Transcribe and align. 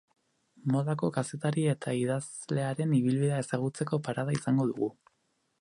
Modako 0.75 1.09
kazetari 1.17 1.65
eta 1.75 1.93
idazlearen 1.99 2.97
ibilbidea 3.01 3.45
ezagutzeko 3.45 4.03
parada 4.09 4.39
izango 4.39 4.71
dugu. 4.73 4.95